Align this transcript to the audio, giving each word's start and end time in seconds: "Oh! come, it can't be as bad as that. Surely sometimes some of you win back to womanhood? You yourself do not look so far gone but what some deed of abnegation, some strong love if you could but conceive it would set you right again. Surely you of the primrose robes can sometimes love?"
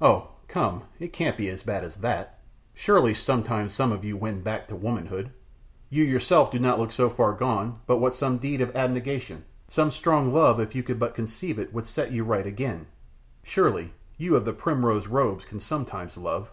"Oh! 0.00 0.32
come, 0.48 0.82
it 0.98 1.12
can't 1.12 1.36
be 1.36 1.48
as 1.50 1.62
bad 1.62 1.84
as 1.84 1.94
that. 1.98 2.40
Surely 2.74 3.14
sometimes 3.14 3.72
some 3.72 3.92
of 3.92 4.04
you 4.04 4.16
win 4.16 4.40
back 4.40 4.66
to 4.66 4.74
womanhood? 4.74 5.30
You 5.88 6.02
yourself 6.02 6.50
do 6.50 6.58
not 6.58 6.80
look 6.80 6.90
so 6.90 7.08
far 7.08 7.32
gone 7.32 7.78
but 7.86 7.98
what 7.98 8.12
some 8.16 8.38
deed 8.38 8.60
of 8.60 8.74
abnegation, 8.74 9.44
some 9.68 9.92
strong 9.92 10.34
love 10.34 10.58
if 10.58 10.74
you 10.74 10.82
could 10.82 10.98
but 10.98 11.14
conceive 11.14 11.60
it 11.60 11.72
would 11.72 11.86
set 11.86 12.10
you 12.10 12.24
right 12.24 12.44
again. 12.44 12.88
Surely 13.44 13.92
you 14.16 14.34
of 14.34 14.44
the 14.44 14.52
primrose 14.52 15.06
robes 15.06 15.44
can 15.44 15.60
sometimes 15.60 16.16
love?" 16.16 16.50